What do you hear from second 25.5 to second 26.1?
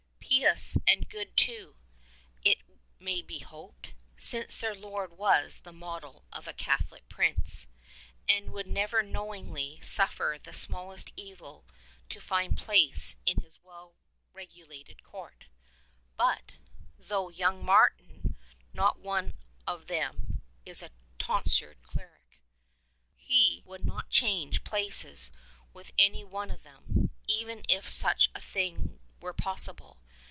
with